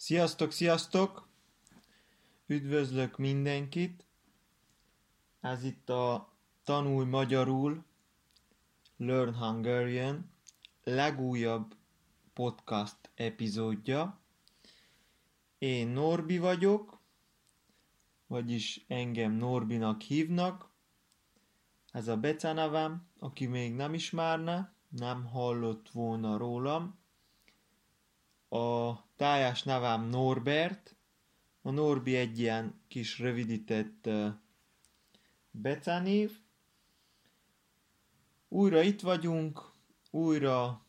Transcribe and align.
Sziasztok, 0.00 0.50
sziasztok! 0.50 1.28
Üdvözlök 2.46 3.18
mindenkit! 3.18 4.04
Ez 5.40 5.64
itt 5.64 5.88
a 5.88 6.32
Tanulj 6.64 7.06
Magyarul 7.06 7.84
Learn 8.96 9.34
Hungarian 9.34 10.30
legújabb 10.84 11.74
podcast 12.32 13.10
epizódja. 13.14 14.20
Én 15.58 15.88
Norbi 15.88 16.38
vagyok, 16.38 17.00
vagyis 18.26 18.84
engem 18.88 19.32
Norbinak 19.32 20.00
hívnak. 20.00 20.70
Ez 21.92 22.08
a 22.08 22.16
becenevem, 22.16 23.06
aki 23.18 23.46
még 23.46 23.74
nem 23.74 23.94
ismerne, 23.94 24.74
nem 24.88 25.24
hallott 25.24 25.90
volna 25.90 26.36
rólam. 26.36 26.98
A 28.48 29.08
tájás 29.20 29.62
nevem 29.62 30.08
Norbert, 30.08 30.96
a 31.62 31.70
Norbi 31.70 32.16
egy 32.16 32.38
ilyen 32.38 32.80
kis 32.88 33.18
rövidített 33.18 34.08
becenév. 35.50 36.38
Újra 38.48 38.82
itt 38.82 39.00
vagyunk, 39.00 39.72
újra 40.10 40.86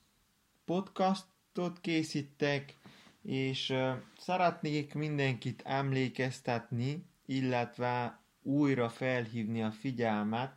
podcastot 0.66 1.82
készítek, 1.82 2.78
és 3.22 3.74
szeretnék 4.18 4.94
mindenkit 4.94 5.62
emlékeztetni, 5.66 7.06
illetve 7.26 8.20
újra 8.42 8.90
felhívni 8.90 9.64
a 9.64 9.72
figyelmet 9.72 10.56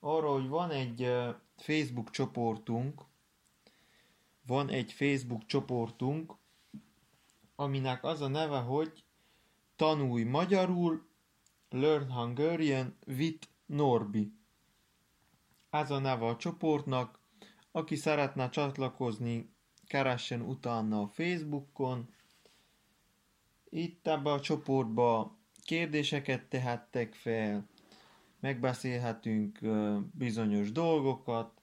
arra, 0.00 0.32
hogy 0.32 0.48
van 0.48 0.70
egy 0.70 1.10
Facebook 1.56 2.10
csoportunk, 2.10 3.02
van 4.46 4.68
egy 4.68 4.92
Facebook 4.92 5.46
csoportunk, 5.46 6.36
aminek 7.56 8.04
az 8.04 8.20
a 8.20 8.28
neve, 8.28 8.58
hogy 8.58 9.04
Tanulj 9.76 10.22
magyarul, 10.22 11.06
Learn 11.70 12.12
Hungarian 12.12 12.96
with 13.06 13.48
Norbi. 13.66 14.32
Ez 15.70 15.90
a 15.90 15.98
neve 15.98 16.26
a 16.26 16.36
csoportnak, 16.36 17.18
aki 17.72 17.96
szeretne 17.96 18.48
csatlakozni, 18.48 19.54
keressen 19.86 20.40
utána 20.40 21.00
a 21.00 21.06
Facebookon. 21.06 22.14
Itt 23.68 24.06
ebbe 24.06 24.32
a 24.32 24.40
csoportba 24.40 25.36
kérdéseket 25.64 26.44
tehettek 26.44 27.14
fel, 27.14 27.66
megbeszélhetünk 28.40 29.58
bizonyos 30.12 30.72
dolgokat, 30.72 31.60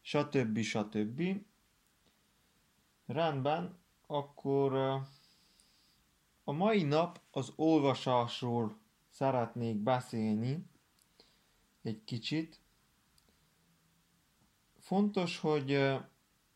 stb. 0.00 0.58
stb. 0.58 1.22
Rendben, 3.06 3.79
akkor 4.10 4.74
a 6.44 6.52
mai 6.52 6.82
nap 6.82 7.20
az 7.30 7.52
olvasásról 7.56 8.78
szeretnék 9.10 9.76
beszélni 9.76 10.66
egy 11.82 12.04
kicsit. 12.04 12.60
Fontos, 14.78 15.38
hogy 15.38 15.72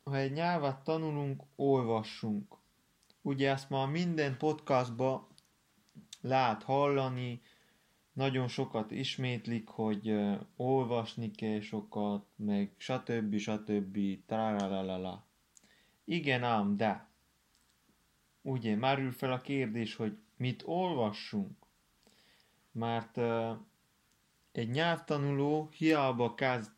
ha 0.02 0.16
egy 0.16 0.32
nyelvet 0.32 0.84
tanulunk, 0.84 1.42
olvassunk. 1.56 2.56
Ugye 3.22 3.50
ezt 3.50 3.70
már 3.70 3.88
minden 3.88 4.36
podcastban 4.36 5.26
lehet 6.20 6.62
hallani, 6.62 7.40
nagyon 8.12 8.48
sokat 8.48 8.90
ismétlik, 8.90 9.68
hogy 9.68 10.14
olvasni 10.56 11.30
kell 11.30 11.60
sokat, 11.60 12.26
meg 12.36 12.74
stb. 12.76 13.36
stb. 13.36 13.98
Tralalala. 14.26 15.26
Igen 16.04 16.42
ám, 16.42 16.76
de 16.76 17.12
ugye 18.44 18.76
merül 18.76 19.12
fel 19.12 19.32
a 19.32 19.40
kérdés, 19.40 19.96
hogy 19.96 20.18
mit 20.36 20.62
olvassunk. 20.66 21.56
Mert 22.72 23.16
uh, 23.16 23.50
egy 24.52 24.70
nyelvtanuló 24.70 25.68
hiába 25.76 26.34
kezd, 26.34 26.72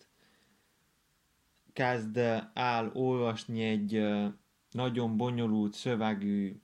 kezd 1.72 2.16
el 2.52 2.90
olvasni 2.92 3.62
egy 3.62 3.96
uh, 3.96 4.32
nagyon 4.70 5.16
bonyolult 5.16 5.74
szövegű 5.74 6.60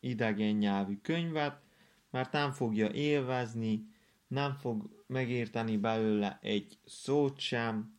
idegen 0.00 0.54
nyelvű 0.54 0.96
könyvet, 0.96 1.62
mert 2.10 2.32
nem 2.32 2.52
fogja 2.52 2.90
élvezni, 2.90 3.86
nem 4.26 4.54
fog 4.54 5.04
megérteni 5.06 5.76
belőle 5.76 6.38
egy 6.42 6.78
szót 6.84 7.38
sem, 7.38 7.98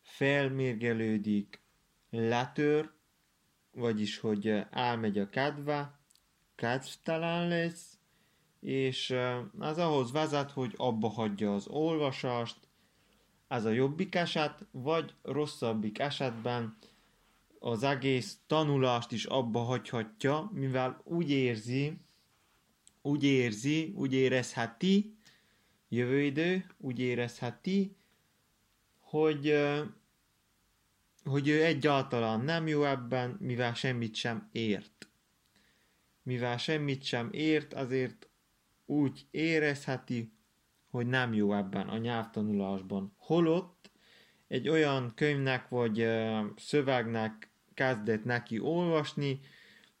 felmérgelődik, 0.00 1.62
letör, 2.10 2.92
vagyis 3.74 4.18
hogy 4.18 4.64
elmegy 4.70 5.18
a 5.18 5.28
kedve, 5.28 5.98
kedvtelen 6.54 7.48
lesz, 7.48 7.98
és 8.60 9.10
ez 9.60 9.78
ahhoz 9.78 10.12
vezet, 10.12 10.50
hogy 10.50 10.74
abba 10.76 11.08
hagyja 11.08 11.54
az 11.54 11.66
olvasást, 11.66 12.56
ez 13.48 13.64
a 13.64 13.70
jobbik 13.70 14.14
eset, 14.14 14.66
vagy 14.70 15.14
rosszabbik 15.22 15.98
esetben 15.98 16.76
az 17.58 17.82
egész 17.82 18.38
tanulást 18.46 19.12
is 19.12 19.24
abba 19.24 19.60
hagyhatja, 19.60 20.50
mivel 20.52 21.00
úgy 21.04 21.30
érzi, 21.30 21.98
úgy 23.02 23.24
érzi, 23.24 23.92
úgy 23.96 24.12
érezheti, 24.12 25.16
jövő 25.88 26.20
idő, 26.22 26.66
úgy 26.78 26.98
érezheti, 26.98 27.96
hogy 29.00 29.54
hogy 31.24 31.48
ő 31.48 31.64
egyáltalán 31.64 32.40
nem 32.40 32.66
jó 32.66 32.84
ebben, 32.84 33.36
mivel 33.40 33.74
semmit 33.74 34.14
sem 34.14 34.48
ért. 34.52 35.08
Mivel 36.22 36.56
semmit 36.56 37.02
sem 37.02 37.28
ért, 37.32 37.74
azért 37.74 38.28
úgy 38.86 39.26
érezheti, 39.30 40.32
hogy 40.90 41.06
nem 41.06 41.34
jó 41.34 41.54
ebben 41.54 41.88
a 41.88 41.98
nyelvtanulásban. 41.98 43.12
Holott 43.16 43.90
egy 44.48 44.68
olyan 44.68 45.12
könyvnek 45.14 45.68
vagy 45.68 46.08
szövegnek 46.56 47.50
kezdett 47.74 48.24
neki 48.24 48.58
olvasni, 48.58 49.40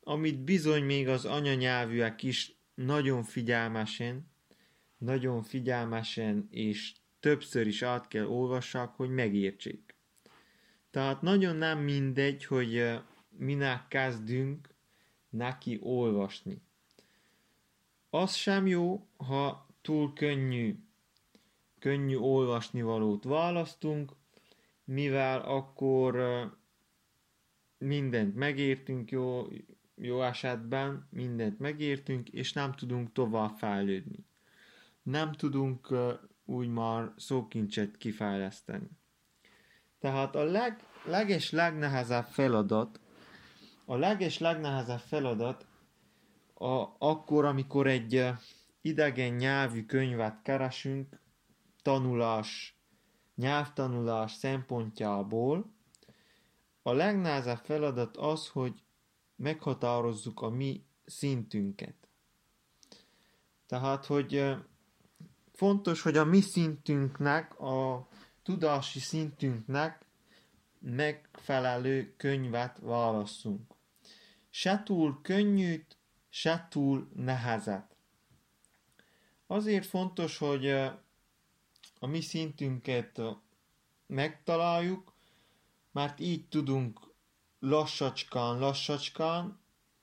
amit 0.02 0.38
bizony 0.38 0.84
még 0.84 1.08
az 1.08 1.24
anyanyelvűek 1.24 2.22
is 2.22 2.56
nagyon 2.74 3.22
figyelmesen, 3.22 4.30
nagyon 4.98 5.42
figyelmesen 5.42 6.48
és 6.50 6.92
többször 7.20 7.66
is 7.66 7.82
át 7.82 8.08
kell 8.08 8.26
olvassák, 8.26 8.88
hogy 8.88 9.10
megértsék. 9.10 9.91
Tehát 10.92 11.22
nagyon 11.22 11.56
nem 11.56 11.78
mindegy, 11.78 12.44
hogy 12.44 13.00
minek 13.30 13.88
kezdünk 13.88 14.68
neki 15.30 15.78
olvasni. 15.82 16.62
Az 18.10 18.34
sem 18.34 18.66
jó, 18.66 19.06
ha 19.16 19.66
túl 19.80 20.12
könnyű, 20.12 20.78
könnyű 21.78 22.16
olvasni 22.16 22.82
valót 22.82 23.24
választunk, 23.24 24.12
mivel 24.84 25.40
akkor 25.40 26.16
mindent 27.78 28.34
megértünk 28.34 29.10
jó, 29.10 29.48
jó 29.94 30.22
esetben, 30.22 31.08
mindent 31.10 31.58
megértünk, 31.58 32.28
és 32.28 32.52
nem 32.52 32.72
tudunk 32.74 33.12
tovább 33.12 33.56
fejlődni. 33.56 34.24
Nem 35.02 35.32
tudunk 35.32 35.88
úgy 36.44 36.68
már 36.68 37.12
szókincset 37.16 37.96
kifejleszteni. 37.96 38.88
Tehát 40.02 40.34
a 40.34 40.44
leg, 40.44 40.84
leges 41.04 41.50
legnehezebb 41.50 42.24
feladat, 42.24 43.00
a 43.84 43.96
leges 43.96 44.38
legnehezebb 44.38 44.98
feladat 44.98 45.66
a, 46.54 46.86
akkor, 46.98 47.44
amikor 47.44 47.86
egy 47.86 48.26
idegen 48.80 49.34
nyelvű 49.34 49.86
könyvet 49.86 50.42
keresünk, 50.42 51.20
tanulás, 51.82 52.78
nyelvtanulás 53.34 54.32
szempontjából, 54.32 55.74
a 56.82 56.92
legnehezebb 56.92 57.64
feladat 57.64 58.16
az, 58.16 58.48
hogy 58.48 58.82
meghatározzuk 59.36 60.40
a 60.40 60.50
mi 60.50 60.86
szintünket. 61.04 62.08
Tehát, 63.66 64.06
hogy 64.06 64.54
fontos, 65.52 66.02
hogy 66.02 66.16
a 66.16 66.24
mi 66.24 66.40
szintünknek 66.40 67.60
a 67.60 68.08
tudási 68.42 68.98
szintünknek 68.98 70.04
megfelelő 70.78 72.14
könyvet 72.16 72.78
válasszunk. 72.78 73.74
Se 74.50 74.82
túl 74.82 75.20
könnyűt, 75.22 75.96
se 76.28 76.66
túl 76.70 77.10
nehezet. 77.14 77.96
Azért 79.46 79.86
fontos, 79.86 80.38
hogy 80.38 80.68
a 81.98 82.06
mi 82.06 82.20
szintünket 82.20 83.20
megtaláljuk, 84.06 85.14
mert 85.92 86.20
így 86.20 86.48
tudunk 86.48 87.00
lassacskán, 87.58 88.58
lassacskán 88.58 89.60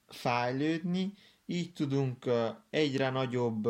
fejlődni, 0.08 1.14
így 1.46 1.74
tudunk 1.74 2.26
egyre 2.70 3.10
nagyobb 3.10 3.68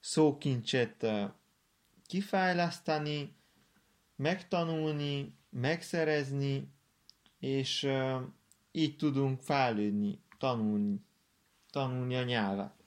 szókincset 0.00 1.06
kifejleszteni, 2.06 3.36
megtanulni, 4.16 5.36
megszerezni, 5.50 6.72
és 7.38 7.88
így 8.72 8.96
tudunk 8.96 9.40
fejlődni, 9.40 10.22
tanulni. 10.38 11.00
tanulni 11.70 12.16
a 12.16 12.22
nyelvet. 12.22 12.84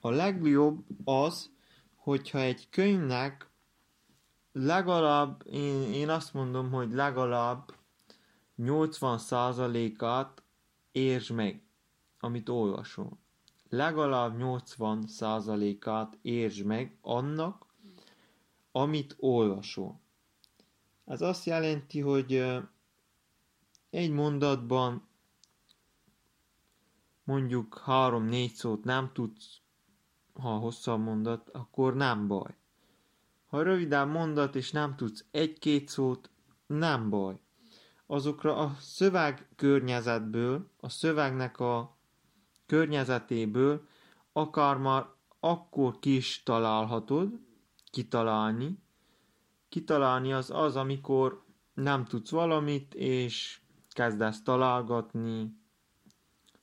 A 0.00 0.10
legjobb 0.10 0.84
az, 1.04 1.50
hogyha 1.94 2.38
egy 2.38 2.68
könyvnek 2.70 3.50
legalább, 4.52 5.42
én, 5.46 5.92
én 5.92 6.08
azt 6.08 6.34
mondom, 6.34 6.70
hogy 6.70 6.92
legalább 6.92 7.74
80%-át 8.58 10.42
értsd 10.92 11.34
meg, 11.34 11.62
amit 12.20 12.48
olvasol. 12.48 13.18
Legalább 13.68 14.36
80%-át 14.38 16.18
értsd 16.22 16.64
meg 16.64 16.98
annak, 17.00 17.63
amit 18.76 19.16
olvasol. 19.18 20.00
Ez 21.04 21.20
azt 21.20 21.44
jelenti, 21.44 22.00
hogy 22.00 22.44
egy 23.90 24.10
mondatban 24.10 25.08
mondjuk 27.24 27.80
három-négy 27.84 28.52
szót 28.52 28.84
nem 28.84 29.10
tudsz, 29.12 29.60
ha 30.32 30.56
hosszabb 30.56 31.00
mondat, 31.00 31.48
akkor 31.48 31.94
nem 31.94 32.26
baj. 32.26 32.54
Ha 33.46 33.62
röviden 33.62 34.08
mondat 34.08 34.54
és 34.54 34.70
nem 34.70 34.96
tudsz 34.96 35.24
egy-két 35.30 35.88
szót, 35.88 36.30
nem 36.66 37.10
baj. 37.10 37.40
Azokra 38.06 38.56
a 38.56 38.76
szöveg 38.78 39.48
környezetből, 39.56 40.70
a 40.80 40.88
szövegnek 40.88 41.60
a 41.60 41.96
környezetéből 42.66 43.86
akár 44.32 44.76
már 44.76 45.06
akkor 45.40 45.98
ki 45.98 46.16
is 46.16 46.42
találhatod, 46.42 47.52
kitalálni. 47.94 48.78
Kitalálni 49.68 50.32
az 50.32 50.50
az, 50.50 50.76
amikor 50.76 51.44
nem 51.74 52.04
tudsz 52.04 52.30
valamit, 52.30 52.94
és 52.94 53.60
kezdesz 53.88 54.42
találgatni, 54.42 55.56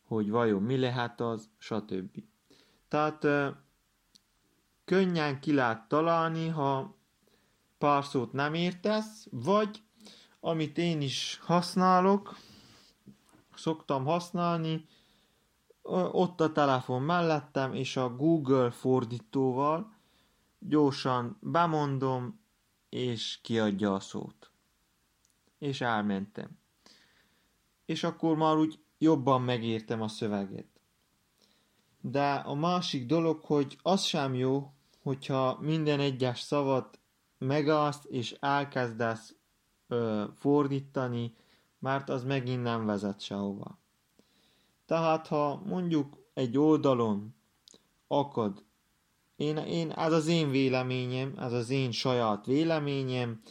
hogy 0.07 0.29
vajon 0.29 0.61
mi 0.61 0.77
lehet 0.77 1.21
az, 1.21 1.49
stb. 1.57 2.23
Tehát 2.87 3.27
könnyen 4.85 5.39
ki 5.39 5.53
lehet 5.53 5.87
találni, 5.87 6.47
ha 6.47 6.97
pár 7.77 8.03
szót 8.05 8.33
nem 8.33 8.53
értesz, 8.53 9.27
vagy 9.31 9.83
amit 10.39 10.77
én 10.77 11.01
is 11.01 11.39
használok, 11.43 12.35
szoktam 13.55 14.05
használni, 14.05 14.85
ott 16.11 16.41
a 16.41 16.51
telefon 16.51 17.01
mellettem, 17.01 17.73
és 17.73 17.97
a 17.97 18.15
Google 18.15 18.71
fordítóval 18.71 19.99
gyorsan 20.67 21.37
bemondom, 21.39 22.39
és 22.89 23.39
kiadja 23.41 23.93
a 23.93 23.99
szót. 23.99 24.51
És 25.57 25.81
elmentem. 25.81 26.49
És 27.85 28.03
akkor 28.03 28.35
már 28.37 28.57
úgy 28.57 28.79
jobban 28.97 29.41
megértem 29.41 30.01
a 30.01 30.07
szöveget. 30.07 30.69
De 32.01 32.33
a 32.33 32.53
másik 32.53 33.05
dolog, 33.05 33.43
hogy 33.43 33.79
az 33.81 34.01
sem 34.01 34.33
jó, 34.33 34.73
hogyha 35.01 35.57
minden 35.59 35.99
egyes 35.99 36.39
szavat 36.39 36.99
megállsz 37.37 38.05
és 38.07 38.35
elkezdesz 38.39 39.35
ö, 39.87 40.25
fordítani, 40.35 41.35
mert 41.79 42.09
az 42.09 42.23
megint 42.23 42.63
nem 42.63 42.85
vezet 42.85 43.21
sehova. 43.21 43.79
Tehát 44.85 45.27
ha 45.27 45.61
mondjuk 45.65 46.17
egy 46.33 46.57
oldalon 46.57 47.35
akad, 48.07 48.65
én, 49.41 49.57
én, 49.57 49.91
ez 49.91 50.13
az 50.13 50.27
én 50.27 50.49
véleményem, 50.49 51.33
ez 51.37 51.53
az 51.53 51.69
én 51.69 51.91
saját 51.91 52.45
véleményem, 52.45 53.41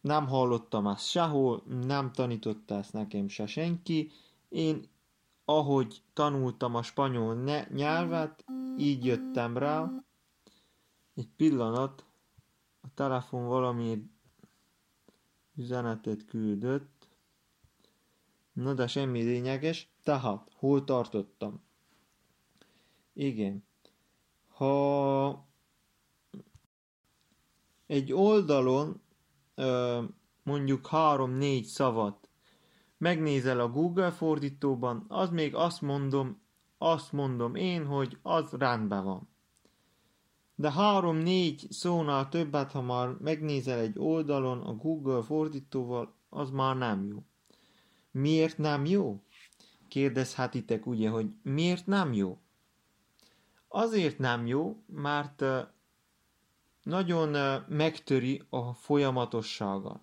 nem 0.00 0.26
hallottam 0.26 0.86
ezt 0.86 1.08
sehol, 1.08 1.62
nem 1.86 2.12
tanította 2.12 2.74
ezt 2.74 2.92
nekem 2.92 3.28
se 3.28 3.46
senki, 3.46 4.10
én 4.48 4.88
ahogy 5.44 6.02
tanultam 6.12 6.74
a 6.74 6.82
spanyol 6.82 7.34
nyelvet, 7.68 8.44
így 8.78 9.04
jöttem 9.04 9.56
rá. 9.56 10.04
Egy 11.14 11.28
pillanat, 11.36 12.04
a 12.80 12.86
telefon 12.94 13.46
valami 13.46 14.10
üzenetet 15.56 16.24
küldött. 16.24 17.08
Na 18.52 18.74
de 18.74 18.86
semmi 18.86 19.22
lényeges. 19.22 19.88
Tehát, 20.02 20.50
hol 20.56 20.84
tartottam? 20.84 21.62
Igen. 23.12 23.64
Ha 24.54 25.48
egy 27.86 28.12
oldalon 28.12 29.02
mondjuk 30.42 30.86
három-négy 30.86 31.64
szavat 31.64 32.28
megnézel 32.98 33.60
a 33.60 33.68
Google 33.68 34.10
fordítóban, 34.10 35.04
az 35.08 35.30
még 35.30 35.54
azt 35.54 35.80
mondom, 35.80 36.42
azt 36.78 37.12
mondom 37.12 37.54
én, 37.54 37.86
hogy 37.86 38.18
az 38.22 38.52
rendben 38.52 39.04
van. 39.04 39.28
De 40.54 40.72
három-négy 40.72 41.66
szónál 41.70 42.28
többet, 42.28 42.72
ha 42.72 42.82
már 42.82 43.08
megnézel 43.08 43.78
egy 43.78 43.98
oldalon 43.98 44.60
a 44.60 44.74
Google 44.74 45.22
fordítóval, 45.22 46.14
az 46.28 46.50
már 46.50 46.76
nem 46.76 47.04
jó. 47.04 47.22
Miért 48.10 48.58
nem 48.58 48.84
jó? 48.84 49.22
Kérdezhetitek 49.88 50.86
ugye, 50.86 51.08
hogy 51.08 51.30
miért 51.42 51.86
nem 51.86 52.12
jó? 52.12 52.38
Azért 53.76 54.18
nem 54.18 54.46
jó, 54.46 54.82
mert 54.86 55.44
nagyon 56.82 57.62
megtöri 57.68 58.42
a 58.50 58.72
folyamatossága, 58.72 60.00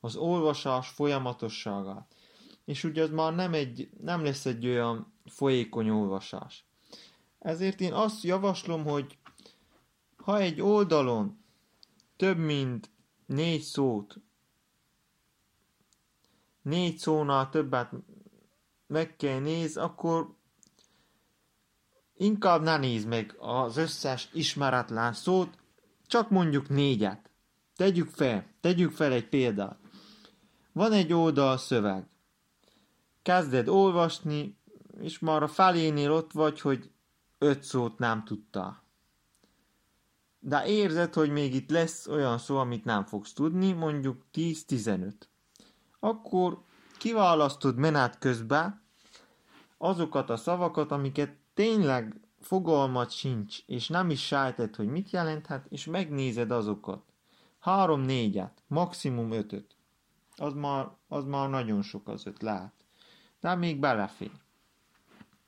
az 0.00 0.16
olvasás 0.16 0.88
folyamatosságát 0.88 2.14
és 2.64 2.84
ugye 2.84 3.02
az 3.02 3.10
már 3.10 3.34
nem, 3.34 3.52
egy, 3.54 3.90
nem 4.00 4.24
lesz 4.24 4.46
egy 4.46 4.66
olyan 4.66 5.12
folyékony 5.26 5.90
olvasás. 5.90 6.64
Ezért 7.38 7.80
én 7.80 7.92
azt 7.92 8.22
javaslom, 8.22 8.84
hogy 8.84 9.18
ha 10.16 10.38
egy 10.38 10.60
oldalon 10.60 11.44
több 12.16 12.38
mint 12.38 12.90
négy 13.26 13.62
szót, 13.62 14.16
négy 16.62 16.98
szónál 16.98 17.50
többet 17.50 17.90
meg 18.86 19.16
kell 19.16 19.38
néz, 19.38 19.76
akkor 19.76 20.36
inkább 22.18 22.62
ne 22.62 22.76
nézd 22.76 23.08
meg 23.08 23.34
az 23.38 23.76
összes 23.76 24.28
ismeretlen 24.32 25.12
szót, 25.12 25.58
csak 26.06 26.30
mondjuk 26.30 26.68
négyet. 26.68 27.30
Tegyük 27.76 28.08
fel, 28.08 28.46
tegyük 28.60 28.92
fel 28.92 29.12
egy 29.12 29.28
példát. 29.28 29.78
Van 30.72 30.92
egy 30.92 31.12
oldal 31.12 31.56
szöveg 31.56 32.08
kezded 33.22 33.68
olvasni, 33.68 34.58
és 35.00 35.18
már 35.18 35.42
a 35.42 35.48
felénél 35.48 36.12
ott 36.12 36.32
vagy, 36.32 36.60
hogy 36.60 36.90
öt 37.38 37.62
szót 37.62 37.98
nem 37.98 38.24
tudta. 38.24 38.82
De 40.40 40.66
érzed, 40.66 41.14
hogy 41.14 41.30
még 41.30 41.54
itt 41.54 41.70
lesz 41.70 42.06
olyan 42.06 42.38
szó, 42.38 42.56
amit 42.56 42.84
nem 42.84 43.04
fogsz 43.04 43.32
tudni, 43.32 43.72
mondjuk 43.72 44.26
10-15. 44.32 45.12
Akkor 46.00 46.62
kiválasztod 46.98 47.76
menet 47.76 48.18
közben 48.18 48.82
azokat 49.78 50.30
a 50.30 50.36
szavakat, 50.36 50.90
amiket 50.90 51.36
tényleg 51.58 52.20
fogalmat 52.40 53.10
sincs, 53.10 53.58
és 53.66 53.88
nem 53.88 54.10
is 54.10 54.26
sejted, 54.26 54.76
hogy 54.76 54.88
mit 54.88 55.10
jelenthet, 55.10 55.66
és 55.68 55.84
megnézed 55.84 56.50
azokat. 56.50 57.02
Három-négyet, 57.58 58.62
maximum 58.66 59.30
ötöt. 59.30 59.76
Az 60.36 60.52
már, 60.52 60.88
az 61.08 61.24
már 61.24 61.48
nagyon 61.48 61.82
sok 61.82 62.08
az 62.08 62.26
öt 62.26 62.42
lehet 62.42 62.72
de 63.40 63.54
még 63.54 63.78
belefér. 63.78 64.32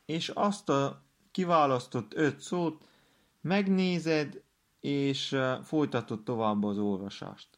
És 0.05 0.29
azt 0.29 0.69
a 0.69 1.02
kiválasztott 1.31 2.14
öt 2.14 2.40
szót 2.40 2.88
megnézed, 3.40 4.43
és 4.81 5.37
folytatod 5.62 6.23
tovább 6.23 6.64
az 6.64 6.79
olvasást. 6.79 7.49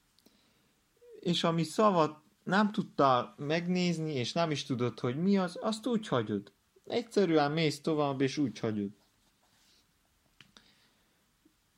És 1.21 1.45
ami 1.45 1.63
szavat 1.63 2.21
nem 2.43 2.73
tudtál 2.73 3.35
megnézni, 3.37 4.13
és 4.13 4.33
nem 4.33 4.51
is 4.51 4.65
tudod, 4.65 5.01
hogy 5.01 5.17
mi 5.23 5.39
az, 5.39 5.59
azt 5.61 5.87
úgy 5.87 6.09
hagyod. 6.09 6.53
Egyszerűen 6.85 7.53
mész 7.53 7.81
tovább, 7.81 8.21
és 8.21 8.39
úgy 8.39 8.59
hagyod. 8.59 8.91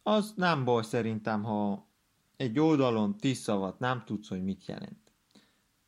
Az 0.02 0.32
nem 0.36 0.64
baj 0.64 0.82
szerintem, 0.82 1.42
ha 1.42 1.86
egy 2.36 2.58
oldalon 2.58 3.16
tíz 3.16 3.38
szavat 3.38 3.78
nem 3.78 4.02
tudsz, 4.04 4.28
hogy 4.28 4.44
mit 4.44 4.66
jelent. 4.66 5.12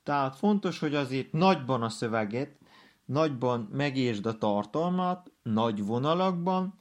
Tehát 0.02 0.36
fontos, 0.36 0.78
hogy 0.78 0.94
azért 0.94 1.32
nagyban 1.32 1.82
a 1.82 1.88
szöveget, 1.88 2.58
nagyban 3.04 3.68
megértsd 3.72 4.26
a 4.26 4.38
tartalmat, 4.38 5.32
nagy 5.42 5.84
vonalakban, 5.84 6.80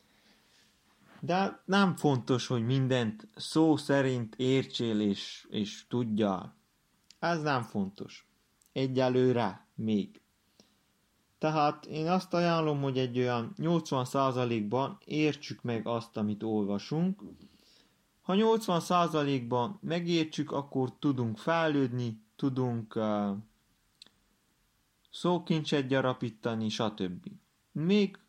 de 1.19 1.61
nem 1.65 1.95
fontos, 1.95 2.47
hogy 2.47 2.65
mindent 2.65 3.27
szó 3.35 3.77
szerint 3.77 4.35
értsél 4.35 4.99
és, 4.99 5.47
és 5.49 5.87
tudjál. 5.87 6.55
Ez 7.19 7.41
nem 7.41 7.61
fontos. 7.61 8.27
Egyelőre 8.71 9.67
még. 9.75 10.21
Tehát 11.37 11.85
én 11.85 12.07
azt 12.07 12.33
ajánlom, 12.33 12.81
hogy 12.81 12.97
egy 12.97 13.17
olyan 13.17 13.53
80%-ban 13.57 14.97
értsük 15.05 15.61
meg 15.61 15.87
azt, 15.87 16.17
amit 16.17 16.43
olvasunk. 16.43 17.23
Ha 18.21 18.33
80%-ban 18.37 19.79
megértsük, 19.81 20.51
akkor 20.51 20.93
tudunk 20.99 21.37
fejlődni, 21.37 22.21
tudunk 22.35 22.95
uh, 22.95 23.37
szókincset 25.11 25.87
gyarapítani, 25.87 26.69
stb. 26.69 27.27
Még 27.71 28.19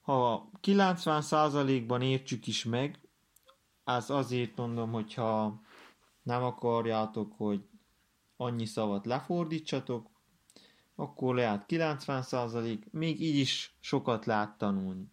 ha 0.00 0.50
90%-ban 0.62 2.02
értsük 2.02 2.46
is 2.46 2.64
meg, 2.64 3.00
az 3.84 4.10
azért 4.10 4.56
mondom, 4.56 4.92
hogyha 4.92 5.60
nem 6.22 6.42
akarjátok, 6.42 7.32
hogy 7.36 7.64
annyi 8.36 8.64
szavat 8.64 9.06
lefordítsatok, 9.06 10.09
akkor 11.00 11.34
lehet 11.34 11.64
90%, 11.68 12.78
még 12.90 13.20
így 13.20 13.36
is 13.36 13.74
sokat 13.80 14.26
lehet 14.26 14.58
tanulni. 14.58 15.10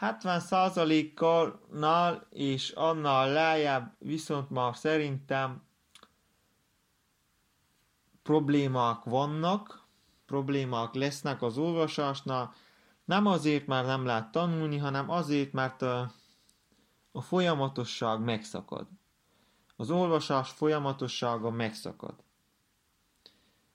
70%-nál 0.00 2.26
és 2.30 2.70
annál 2.70 3.32
lejjebb 3.32 3.94
viszont 3.98 4.50
már 4.50 4.76
szerintem 4.76 5.62
problémák 8.22 9.04
vannak, 9.04 9.86
problémák 10.26 10.94
lesznek 10.94 11.42
az 11.42 11.58
olvasásnál, 11.58 12.54
nem 13.04 13.26
azért, 13.26 13.66
mert 13.66 13.86
nem 13.86 14.04
lehet 14.04 14.30
tanulni, 14.30 14.76
hanem 14.76 15.10
azért, 15.10 15.52
mert 15.52 15.82
a, 15.82 16.10
a 17.12 17.20
folyamatosság 17.20 18.20
megszakad. 18.20 18.86
Az 19.76 19.90
olvasás 19.90 20.50
folyamatossága 20.50 21.50
megszakad. 21.50 22.14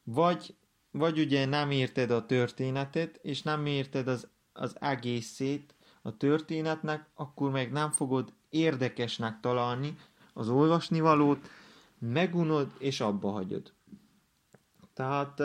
Vagy, 0.03 0.55
vagy 0.97 1.19
ugye 1.19 1.45
nem 1.45 1.71
érted 1.71 2.11
a 2.11 2.25
történetet, 2.25 3.19
és 3.21 3.41
nem 3.41 3.65
érted 3.65 4.07
az, 4.07 4.27
az 4.53 4.75
egészét 4.79 5.75
a 6.01 6.17
történetnek, 6.17 7.09
akkor 7.13 7.51
meg 7.51 7.71
nem 7.71 7.91
fogod 7.91 8.33
érdekesnek 8.49 9.39
találni 9.39 9.97
az 10.33 10.49
olvasnivalót, 10.49 11.49
megunod 11.99 12.71
és 12.77 12.99
abba 12.99 13.31
hagyod. 13.31 13.73
Tehát 14.93 15.41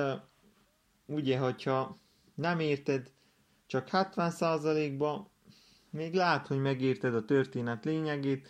ugye, 1.06 1.38
hogyha 1.38 1.96
nem 2.34 2.60
érted 2.60 3.10
csak 3.66 3.88
70%-ban, 3.92 5.30
még 5.90 6.14
lát, 6.14 6.46
hogy 6.46 6.60
megérted 6.60 7.14
a 7.14 7.24
történet 7.24 7.84
lényegét, 7.84 8.48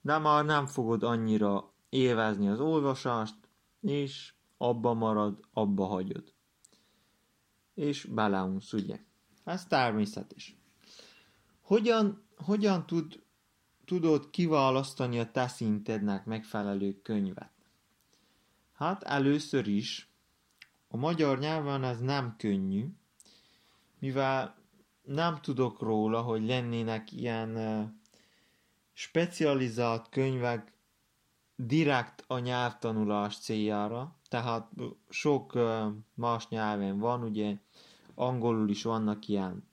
de 0.00 0.18
már 0.18 0.44
nem 0.44 0.66
fogod 0.66 1.02
annyira 1.02 1.74
élvezni 1.88 2.48
az 2.48 2.60
olvasást, 2.60 3.34
és 3.80 4.33
abba 4.56 4.94
marad, 4.94 5.40
abba 5.52 5.84
hagyod. 5.86 6.32
És 7.74 8.04
beleunsz, 8.04 8.72
ugye? 8.72 9.00
Ez 9.44 9.66
természetes. 9.66 10.56
Hogyan, 11.60 12.22
hogyan 12.36 12.86
tud, 12.86 13.22
tudod 13.84 14.30
kiválasztani 14.30 15.18
a 15.18 15.30
te 15.30 15.48
szintednek 15.48 16.24
megfelelő 16.24 17.00
könyvet? 17.02 17.52
Hát 18.72 19.02
először 19.02 19.66
is 19.66 20.08
a 20.88 20.96
magyar 20.96 21.38
nyelven 21.38 21.84
ez 21.84 22.00
nem 22.00 22.34
könnyű, 22.38 22.86
mivel 23.98 24.56
nem 25.02 25.40
tudok 25.40 25.80
róla, 25.80 26.22
hogy 26.22 26.46
lennének 26.46 27.12
ilyen 27.12 27.58
specializált 28.92 30.08
könyvek 30.08 30.72
direkt 31.56 32.24
a 32.26 32.38
nyelvtanulás 32.38 33.38
céljára, 33.38 34.16
tehát 34.28 34.70
sok 35.08 35.54
uh, 35.54 35.86
más 36.14 36.48
nyelven 36.48 36.98
van, 36.98 37.22
ugye 37.22 37.56
angolul 38.14 38.68
is 38.68 38.82
vannak 38.82 39.28
ilyen 39.28 39.68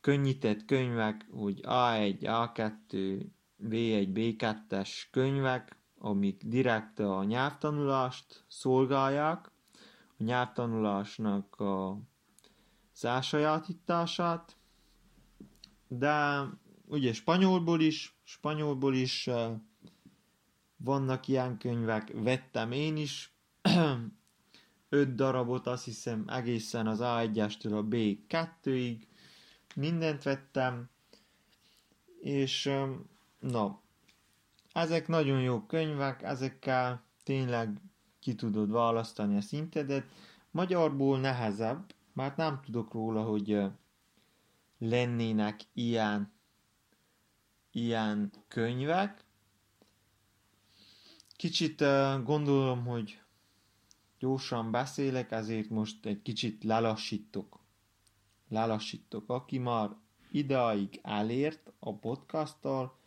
könnyített 0.00 0.64
könyvek, 0.64 1.26
hogy 1.30 1.60
A1, 1.62 2.16
A2, 2.20 3.20
B1, 3.68 4.08
B2-es 4.14 4.90
könyvek, 5.10 5.78
amik 5.98 6.42
direkt 6.44 6.98
a 6.98 7.24
nyelvtanulást 7.24 8.44
szolgálják, 8.48 9.50
a 10.18 10.22
nyelvtanulásnak 10.22 11.60
a 11.60 11.98
elsajátítását, 13.00 14.56
de 15.88 16.46
ugye 16.86 17.12
spanyolból 17.12 17.80
is, 17.80 18.20
spanyolból 18.22 18.94
is 18.94 19.28
vannak 20.84 21.28
ilyen 21.28 21.58
könyvek, 21.58 22.10
vettem 22.14 22.72
én 22.72 22.96
is, 22.96 23.34
öt 24.88 25.14
darabot, 25.14 25.66
azt 25.66 25.84
hiszem 25.84 26.24
egészen 26.28 26.86
az 26.86 26.98
A1-estől 27.02 27.78
a 27.78 27.84
B2-ig, 27.84 28.96
mindent 29.74 30.22
vettem, 30.22 30.88
és 32.20 32.70
na, 33.40 33.80
ezek 34.72 35.08
nagyon 35.08 35.40
jó 35.40 35.60
könyvek, 35.66 36.22
ezekkel 36.22 37.02
tényleg 37.22 37.80
ki 38.20 38.34
tudod 38.34 38.70
választani 38.70 39.36
a 39.36 39.40
szintedet. 39.40 40.06
Magyarból 40.50 41.20
nehezebb, 41.20 41.94
mert 42.12 42.36
nem 42.36 42.60
tudok 42.64 42.92
róla, 42.92 43.22
hogy 43.22 43.62
lennének 44.78 45.60
ilyen, 45.72 46.32
ilyen 47.70 48.32
könyvek. 48.48 49.24
Kicsit 51.40 51.78
gondolom, 52.24 52.84
hogy 52.84 53.20
gyorsan 54.18 54.70
beszélek, 54.70 55.30
ezért 55.30 55.68
most 55.68 56.06
egy 56.06 56.22
kicsit 56.22 56.64
lelassítok. 56.64 57.58
Lelassítok. 58.48 59.28
Aki 59.30 59.58
már 59.58 59.90
ideig 60.30 61.00
elért 61.02 61.72
a 61.78 61.94
podcasttal, 61.94 62.98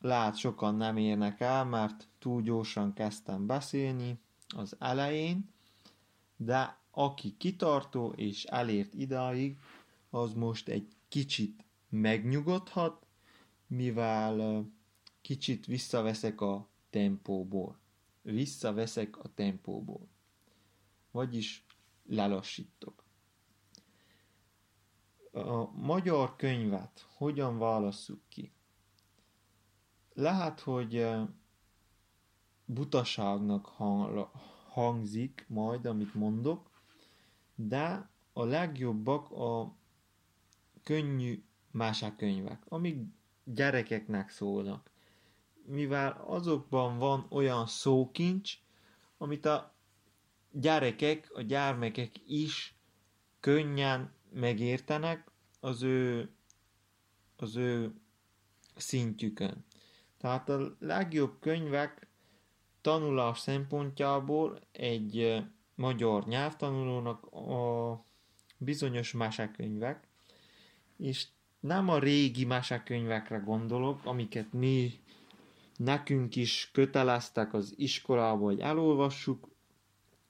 lát 0.00 0.36
sokan 0.36 0.74
nem 0.74 0.96
érnek 0.96 1.40
el, 1.40 1.64
mert 1.64 2.08
túl 2.18 2.42
gyorsan 2.42 2.92
kezdtem 2.92 3.46
beszélni 3.46 4.18
az 4.56 4.76
elején, 4.78 5.50
de 6.36 6.78
aki 6.90 7.34
kitartó 7.36 8.12
és 8.16 8.44
elért 8.44 8.94
idáig, 8.94 9.58
az 10.10 10.32
most 10.32 10.68
egy 10.68 10.88
kicsit 11.08 11.64
megnyugodhat, 11.88 13.06
mivel 13.66 14.66
kicsit 15.20 15.66
visszaveszek 15.66 16.40
a 16.40 16.68
tempóból. 16.90 17.78
Visszaveszek 18.22 19.18
a 19.18 19.34
tempóból. 19.34 20.08
Vagyis 21.10 21.64
lelassítok. 22.06 23.04
A 25.32 25.70
magyar 25.70 26.36
könyvet 26.36 27.06
hogyan 27.16 27.58
válasszuk 27.58 28.20
ki? 28.28 28.52
Lehet, 30.14 30.60
hogy 30.60 31.06
butaságnak 32.64 33.66
hangzik 34.68 35.44
majd, 35.48 35.86
amit 35.86 36.14
mondok, 36.14 36.70
de 37.54 38.10
a 38.32 38.44
legjobbak 38.44 39.30
a 39.30 39.76
könnyű 40.82 41.42
másakönyvek, 41.70 42.62
amik 42.68 42.96
gyerekeknek 43.44 44.30
szólnak. 44.30 44.90
Mivel 45.68 46.24
azokban 46.26 46.98
van 46.98 47.26
olyan 47.28 47.66
szókincs, 47.66 48.58
amit 49.18 49.46
a 49.46 49.74
gyerekek, 50.50 51.30
a 51.34 51.42
gyermekek 51.42 52.10
is 52.26 52.74
könnyen 53.40 54.12
megértenek 54.32 55.30
az 55.60 55.82
ő, 55.82 56.30
az 57.36 57.56
ő 57.56 57.94
szintjükön. 58.76 59.64
Tehát 60.18 60.48
a 60.48 60.76
legjobb 60.78 61.36
könyvek 61.40 62.06
tanulás 62.80 63.38
szempontjából 63.38 64.60
egy 64.72 65.44
magyar 65.74 66.26
nyelvtanulónak 66.26 67.24
a 67.26 68.04
bizonyos 68.58 69.12
mesekönyvek, 69.12 70.08
és 70.96 71.26
nem 71.60 71.88
a 71.88 71.98
régi 71.98 72.44
mesekönyvekre 72.44 73.36
gondolok, 73.36 74.04
amiket 74.04 74.52
mi 74.52 75.00
nekünk 75.78 76.36
is 76.36 76.70
köteleztek 76.72 77.54
az 77.54 77.74
iskolába, 77.76 78.44
hogy 78.44 78.60
elolvassuk, 78.60 79.48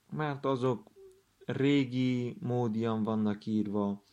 mert 0.09 0.45
azok 0.45 0.91
régi 1.45 2.37
módian 2.39 3.03
vannak 3.03 3.45
írva. 3.45 4.03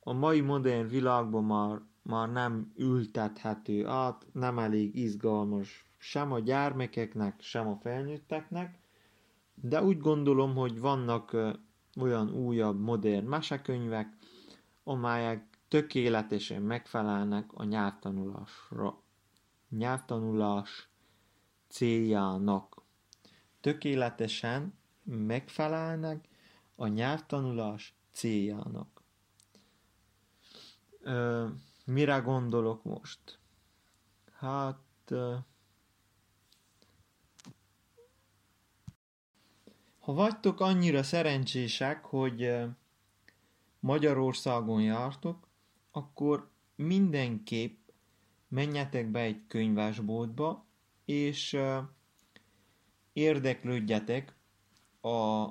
A 0.00 0.12
mai 0.12 0.40
modern 0.40 0.88
világban 0.88 1.44
már, 1.44 1.80
már 2.02 2.32
nem 2.32 2.72
ültethető 2.76 3.86
át, 3.86 4.26
nem 4.32 4.58
elég 4.58 4.96
izgalmas 4.96 5.84
sem 5.98 6.32
a 6.32 6.38
gyermekeknek, 6.38 7.40
sem 7.40 7.68
a 7.68 7.76
felnőtteknek, 7.76 8.78
de 9.54 9.82
úgy 9.82 9.98
gondolom, 9.98 10.54
hogy 10.54 10.80
vannak 10.80 11.36
olyan 12.00 12.30
újabb, 12.30 12.80
modern 12.80 13.26
mesekönyvek, 13.26 14.16
amelyek 14.84 15.58
tökéletesen 15.68 16.62
megfelelnek 16.62 17.52
a 17.54 17.64
nyelvtanulásra. 17.64 19.00
Nyelvtanulás 19.76 20.88
céljának. 21.68 22.82
Tökéletesen 23.60 24.78
megfelelnek 25.02 26.28
a 26.74 26.86
nyelvtanulás 26.86 27.94
céljának. 28.12 29.02
Ö, 31.00 31.46
mire 31.84 32.18
gondolok 32.18 32.84
most? 32.84 33.38
Hát... 34.32 34.80
Ö, 35.06 35.34
Ha 40.06 40.12
vagytok 40.12 40.60
annyira 40.60 41.02
szerencsések, 41.02 42.04
hogy 42.04 42.56
Magyarországon 43.80 44.82
jártok, 44.82 45.48
akkor 45.90 46.50
mindenképp 46.76 47.85
menjetek 48.56 49.10
be 49.10 49.20
egy 49.20 49.46
könyvásboltba, 49.48 50.66
és 51.04 51.58
érdeklődjetek 53.12 54.34
a, 55.00 55.42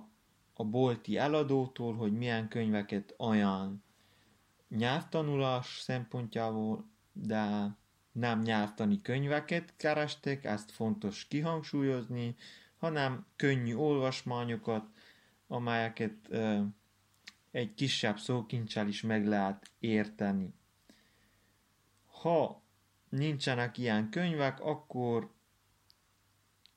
a 0.54 0.64
bolti 0.64 1.18
eladótól, 1.18 1.96
hogy 1.96 2.14
milyen 2.14 2.48
könyveket 2.48 3.14
ajánl 3.18 3.76
nyelvtanulás 4.70 5.80
szempontjából, 5.80 6.90
de 7.14 7.76
nem 8.12 8.42
nyelvtani 8.42 9.02
könyveket 9.02 9.74
kerestek, 9.78 10.44
ezt 10.44 10.72
fontos 10.72 11.28
kihangsúlyozni, 11.28 12.36
hanem 12.78 13.26
könnyű 13.36 13.76
olvasmányokat, 13.76 14.86
amelyeket 15.48 16.30
egy 17.52 17.74
kisebb 17.74 18.18
szókincsel 18.20 18.88
is 18.88 19.02
meg 19.02 19.28
lehet 19.28 19.72
érteni. 19.80 20.54
Ha 22.22 22.64
nincsenek 23.16 23.78
ilyen 23.78 24.10
könyvek, 24.10 24.60
akkor 24.60 25.34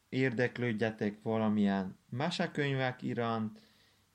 érdeklődjetek 0.08 1.22
valamilyen 1.22 1.98
mesekönyvek 2.08 3.02
iránt, 3.02 3.60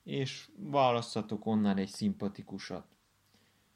és 0.02 0.50
választatok 0.56 1.46
onnan 1.46 1.76
egy 1.76 1.88
szimpatikusat. 1.88 2.86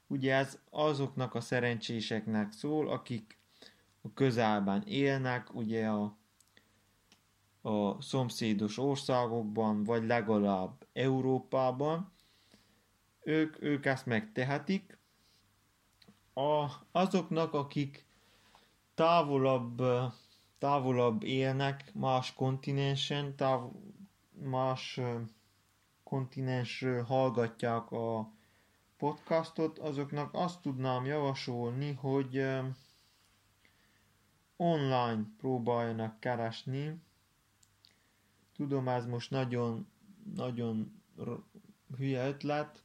Ugye 0.07 0.35
ez 0.35 0.59
azoknak 0.69 1.35
a 1.35 1.41
szerencséseknek 1.41 2.51
szól, 2.51 2.89
akik 2.89 3.39
a 4.01 4.13
közelben 4.13 4.83
élnek, 4.83 5.55
ugye 5.55 5.87
a, 5.87 6.17
a 7.61 8.01
szomszédos 8.01 8.77
országokban, 8.77 9.83
vagy 9.83 10.05
legalább 10.05 10.87
Európában, 10.93 12.11
ők, 13.19 13.61
ők 13.61 13.85
ezt 13.85 14.05
megtehetik. 14.05 14.97
A, 16.33 16.67
azoknak, 16.91 17.53
akik 17.53 18.08
távolabb, 18.99 19.81
távolabb 20.57 21.23
élnek 21.23 21.93
más 21.93 22.33
kontinensen, 22.33 23.35
táv, 23.35 23.71
más 24.31 24.99
kontinens 26.03 26.85
hallgatják 27.05 27.91
a 27.91 28.31
podcastot, 28.97 29.77
azoknak 29.77 30.33
azt 30.33 30.61
tudnám 30.61 31.05
javasolni, 31.05 31.91
hogy 31.91 32.45
online 34.57 35.23
próbáljanak 35.37 36.19
keresni. 36.19 37.01
Tudom, 38.55 38.87
ez 38.87 39.05
most 39.05 39.31
nagyon, 39.31 39.87
nagyon 40.35 41.01
hülye 41.97 42.27
ötlet, 42.27 42.83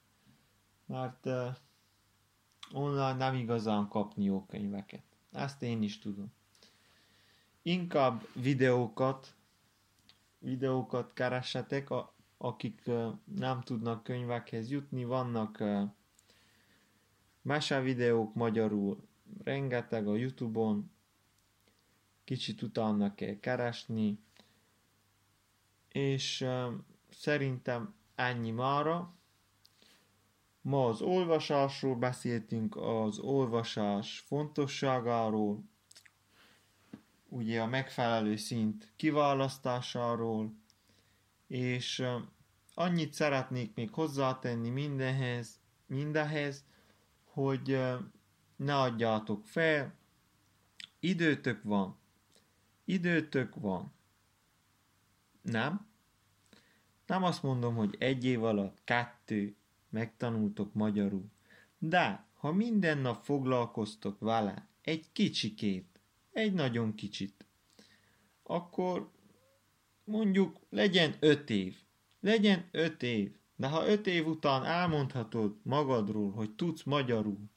mert 0.86 1.26
online 2.72 3.14
nem 3.14 3.34
igazán 3.34 3.88
kapni 3.88 4.24
jó 4.24 4.44
könyveket. 4.46 5.13
Ezt 5.34 5.62
én 5.62 5.82
is 5.82 5.98
tudom. 5.98 6.32
Inkább 7.62 8.26
videókat, 8.32 9.34
videókat 10.38 11.12
keressetek, 11.12 11.88
akik 12.36 12.90
nem 13.24 13.60
tudnak 13.60 14.02
könyvekhez 14.02 14.70
jutni, 14.70 15.04
vannak 15.04 15.62
Mese 17.42 17.80
videók 17.80 18.34
magyarul, 18.34 19.08
rengeteg 19.42 20.08
a 20.08 20.16
Youtube-on, 20.16 20.90
kicsit 22.24 22.62
utána 22.62 23.14
kell 23.14 23.40
keresni, 23.40 24.18
és 25.88 26.40
uh, 26.40 26.72
szerintem 27.10 27.94
ennyi 28.14 28.50
mára. 28.50 29.14
Ma 30.64 30.86
az 30.86 31.00
olvasásról 31.00 31.96
beszéltünk, 31.96 32.76
az 32.76 33.18
olvasás 33.18 34.18
fontosságáról, 34.18 35.64
ugye 37.28 37.60
a 37.60 37.66
megfelelő 37.66 38.36
szint 38.36 38.92
kiválasztásáról, 38.96 40.54
és 41.46 42.04
annyit 42.74 43.12
szeretnék 43.12 43.74
még 43.74 43.90
hozzátenni 43.90 44.68
mindenhez, 44.68 45.60
mindehez, 45.86 46.64
hogy 47.24 47.80
ne 48.56 48.78
adjátok 48.78 49.46
fel, 49.46 49.94
időtök 51.00 51.62
van, 51.62 51.98
időtök 52.84 53.54
van. 53.54 53.92
Nem? 55.42 55.86
Nem 57.06 57.22
azt 57.22 57.42
mondom, 57.42 57.74
hogy 57.74 57.96
egy 57.98 58.24
év 58.24 58.44
alatt 58.44 58.78
kettő 58.84 59.56
megtanultok 59.94 60.72
magyarul, 60.72 61.24
de 61.78 62.26
ha 62.34 62.52
minden 62.52 62.98
nap 62.98 63.24
foglalkoztok 63.24 64.20
vele, 64.20 64.68
egy 64.80 65.12
kicsikét, 65.12 66.00
egy 66.32 66.52
nagyon 66.52 66.94
kicsit, 66.94 67.46
akkor 68.42 69.10
mondjuk 70.04 70.60
legyen 70.70 71.14
öt 71.20 71.50
év. 71.50 71.76
Legyen 72.20 72.68
öt 72.70 73.02
év. 73.02 73.36
De 73.56 73.68
ha 73.68 73.88
öt 73.88 74.06
év 74.06 74.26
után 74.26 74.64
elmondhatod 74.64 75.56
magadról, 75.62 76.32
hogy 76.32 76.50
tudsz 76.54 76.82
magyarul, 76.82 77.50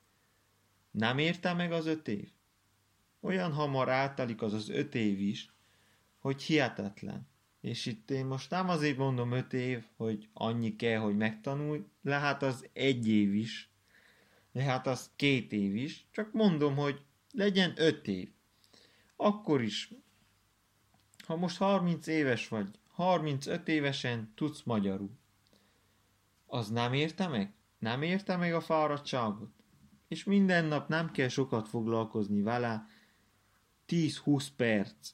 nem 0.92 1.18
érte 1.18 1.54
meg 1.54 1.72
az 1.72 1.86
öt 1.86 2.08
év? 2.08 2.30
Olyan 3.20 3.54
hamar 3.54 3.90
átalik 3.90 4.42
az 4.42 4.54
az 4.54 4.70
öt 4.70 4.96
év 4.96 5.20
is, 5.20 5.52
hogy 6.20 6.44
hihetetlen. 6.44 7.28
És 7.62 7.86
itt 7.86 8.12
én 8.12 8.26
most 8.26 8.50
nem 8.50 8.70
azért 8.70 8.98
mondom 8.98 9.32
öt 9.32 9.54
év, 9.54 9.86
hogy 9.96 10.30
annyi 10.34 10.76
kell, 10.76 11.00
hogy 11.00 11.18
megtanulj, 11.18 11.84
lehet 12.02 12.44
az 12.44 12.70
egy 12.74 13.08
év 13.08 13.34
is, 13.34 13.72
lehet 14.52 14.88
az 14.88 15.12
két 15.16 15.52
év 15.52 15.76
is, 15.76 16.08
csak 16.12 16.32
mondom, 16.32 16.76
hogy 16.76 17.02
legyen 17.32 17.74
öt 17.76 18.08
év. 18.08 18.30
Akkor 19.16 19.62
is, 19.62 19.94
ha 21.26 21.36
most 21.36 21.58
30 21.58 22.08
éves 22.08 22.48
vagy, 22.48 22.80
35 22.88 23.68
évesen 23.68 24.32
tudsz 24.36 24.64
magyarul 24.64 25.18
az 26.48 26.70
nem 26.70 26.94
érte 26.94 27.28
meg? 27.28 27.54
Nem 27.80 28.02
érte 28.02 28.36
meg 28.36 28.54
a 28.54 28.62
fáradtságot? 28.62 29.52
És 30.08 30.24
minden 30.24 30.66
nap 30.66 30.88
nem 30.88 31.12
kell 31.12 31.28
sokat 31.28 31.68
foglalkozni 31.68 32.42
vele, 32.42 32.88
10-20 33.88 34.48
perc. 34.56 35.12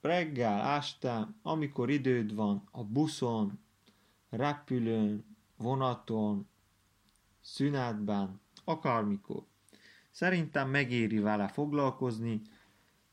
Reggel, 0.00 0.76
este, 0.76 1.28
amikor 1.42 1.90
időd 1.90 2.34
van, 2.34 2.68
a 2.70 2.84
buszon, 2.84 3.58
repülőn, 4.30 5.36
vonaton, 5.56 6.48
szünetben, 7.40 8.40
akármikor. 8.64 9.44
Szerintem 10.10 10.70
megéri 10.70 11.18
vele 11.18 11.48
foglalkozni, 11.48 12.42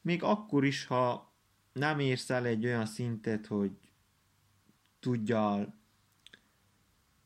még 0.02 0.23
akkor 0.23 0.65
is, 0.65 0.86
ha 0.86 1.32
nem 1.73 2.00
érsz 2.00 2.30
el 2.30 2.45
egy 2.45 2.65
olyan 2.65 2.86
szintet, 2.86 3.47
hogy 3.47 3.71
tudjál 5.00 5.76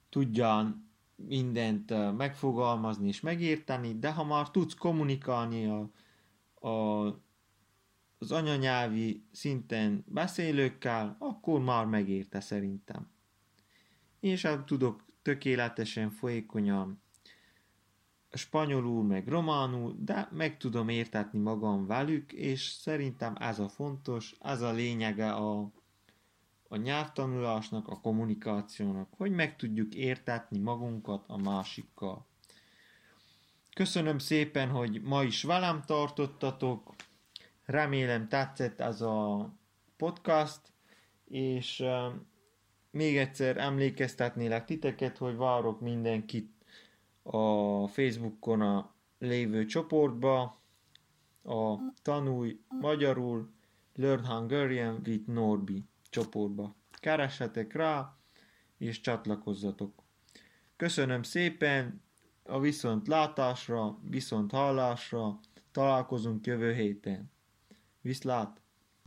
tudjan 0.10 0.89
mindent 1.15 2.17
megfogalmazni 2.17 3.08
és 3.08 3.21
megérteni, 3.21 4.00
de 4.00 4.12
ha 4.12 4.24
már 4.24 4.52
tudsz 4.52 4.74
kommunikálni 4.74 5.65
a, 5.65 5.89
a, 6.67 7.06
az 8.22 8.32
anyanyelvi 8.32 9.24
szinten 9.32 10.04
beszélőkkel, 10.08 11.16
akkor 11.20 11.62
már 11.62 11.86
megérte 11.86 12.40
szerintem. 12.40 13.10
Én 14.20 14.36
sem 14.36 14.66
tudok 14.66 15.06
tökéletesen 15.22 16.10
folyékonyan 16.10 17.02
spanyolul, 18.32 19.04
meg 19.04 19.28
románul, 19.28 19.96
de 20.00 20.28
meg 20.32 20.58
tudom 20.58 20.90
értetni 20.90 21.40
magam 21.40 21.86
velük, 21.86 22.34
és 22.34 22.62
szerintem 22.62 23.36
ez 23.40 23.60
a 23.60 23.70
fontos, 23.70 24.36
ez 24.40 24.62
a 24.62 24.72
lényege 24.72 25.32
a, 25.32 25.72
a 26.68 26.76
nyelvtanulásnak, 26.76 27.88
a 27.88 28.00
kommunikációnak, 28.00 29.14
hogy 29.18 29.32
meg 29.32 29.56
tudjuk 29.56 29.96
értetni 29.96 30.60
magunkat 30.60 31.24
a 31.28 31.38
másikkal. 31.38 32.26
Köszönöm 33.76 34.18
szépen, 34.18 34.70
hogy 34.70 35.02
ma 35.02 35.24
is 35.24 35.44
velem 35.44 35.82
tartottatok, 35.86 36.96
remélem 37.65 38.28
tetszett 38.28 38.80
ez 38.80 39.02
a 39.02 39.50
podcast, 39.97 40.62
és 41.26 41.84
még 42.91 43.17
egyszer 43.17 43.58
emlékeztetnélek 43.58 44.65
titeket, 44.65 45.17
hogy 45.17 45.36
várok 45.36 45.82
mindenkit 45.82 46.52
a 47.24 47.88
Facebookon 47.88 48.62
a 48.62 48.93
lévő 49.19 49.65
csoportba, 49.65 50.60
a 51.43 51.76
Tanulj 52.02 52.60
Magyarul 52.67 53.52
Learn 53.95 54.26
Hungarian 54.26 55.02
with 55.06 55.28
Norbi 55.28 55.86
csoportba. 56.10 56.76
Keressetek 56.91 57.74
rá, 57.74 58.17
és 58.78 59.02
csatlakozzatok. 59.02 60.04
Köszönöm 60.76 61.24
szépen, 61.24 62.02
a 62.43 62.60
viszont 62.60 63.08
látásra, 63.08 64.00
viszont 64.10 64.52
hallásra, 64.52 65.39
találkozunk 65.71 66.45
jövő 66.45 66.74
héten. 66.74 67.32
wie 68.04 68.12
es 68.12 68.20
Vislat. 68.20 68.61